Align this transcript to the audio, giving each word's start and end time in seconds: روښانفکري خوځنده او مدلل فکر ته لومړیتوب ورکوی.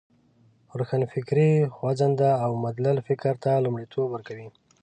روښانفکري 0.79 1.51
خوځنده 1.75 2.29
او 2.43 2.51
مدلل 2.65 2.97
فکر 3.07 3.33
ته 3.43 3.51
لومړیتوب 3.65 4.07
ورکوی. 4.11 4.47